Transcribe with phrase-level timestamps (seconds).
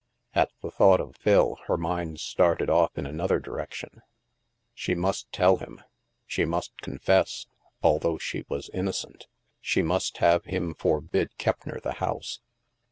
[0.33, 4.01] At the thought of Phil, her mind started off in another direction.
[4.73, 5.79] She must tell him;
[6.25, 7.45] she must confess
[7.83, 9.27] (although she was innocent);
[9.59, 12.39] she must have him forbid Keppner the house!